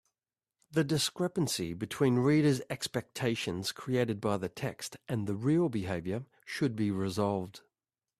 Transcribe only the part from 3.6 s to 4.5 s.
created by the